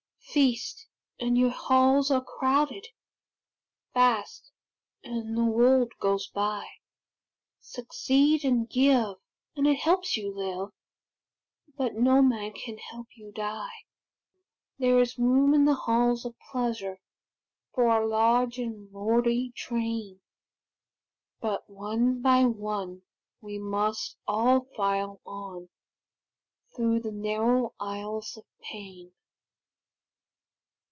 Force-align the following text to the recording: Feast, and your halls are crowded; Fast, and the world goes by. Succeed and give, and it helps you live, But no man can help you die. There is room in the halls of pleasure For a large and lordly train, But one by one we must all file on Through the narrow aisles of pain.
Feast, 0.33 0.87
and 1.19 1.37
your 1.37 1.49
halls 1.49 2.09
are 2.09 2.23
crowded; 2.23 2.87
Fast, 3.93 4.53
and 5.03 5.37
the 5.37 5.43
world 5.43 5.91
goes 5.99 6.27
by. 6.29 6.69
Succeed 7.59 8.45
and 8.45 8.69
give, 8.69 9.17
and 9.57 9.67
it 9.67 9.75
helps 9.79 10.15
you 10.15 10.33
live, 10.33 10.69
But 11.77 11.95
no 11.95 12.21
man 12.21 12.53
can 12.53 12.77
help 12.77 13.07
you 13.17 13.33
die. 13.33 13.83
There 14.79 15.01
is 15.01 15.17
room 15.17 15.53
in 15.53 15.65
the 15.65 15.75
halls 15.75 16.23
of 16.23 16.37
pleasure 16.49 17.01
For 17.73 17.87
a 17.87 18.07
large 18.07 18.57
and 18.57 18.89
lordly 18.93 19.51
train, 19.53 20.21
But 21.41 21.69
one 21.69 22.21
by 22.21 22.45
one 22.45 23.01
we 23.41 23.59
must 23.59 24.15
all 24.25 24.61
file 24.77 25.19
on 25.25 25.67
Through 26.73 27.01
the 27.01 27.11
narrow 27.11 27.73
aisles 27.81 28.37
of 28.37 28.45
pain. 28.61 29.11